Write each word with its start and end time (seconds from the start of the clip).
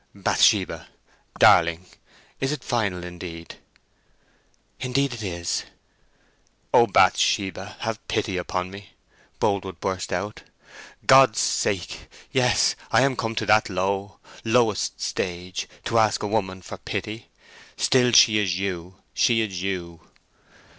"Bathsheba—darling—is 0.15 2.51
it 2.51 2.63
final 2.63 3.03
indeed?" 3.03 3.59
"Indeed 4.79 5.13
it 5.13 5.21
is." 5.21 5.65
"Oh, 6.73 6.87
Bathsheba—have 6.87 8.07
pity 8.07 8.35
upon 8.35 8.71
me!" 8.71 8.95
Boldwood 9.39 9.79
burst 9.79 10.11
out. 10.11 10.41
"God's 11.05 11.37
sake, 11.37 12.09
yes—I 12.31 13.01
am 13.01 13.15
come 13.15 13.35
to 13.35 13.45
that 13.45 13.69
low, 13.69 14.17
lowest 14.43 14.99
stage—to 14.99 15.99
ask 15.99 16.23
a 16.23 16.27
woman 16.27 16.63
for 16.63 16.79
pity! 16.79 17.27
Still, 17.77 18.11
she 18.11 18.39
is 18.39 18.57
you—she 18.57 19.41
is 19.41 19.61
you." 19.61 20.01